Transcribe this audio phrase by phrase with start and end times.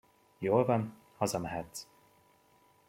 [0.39, 1.87] Jól van, hazamehetsz!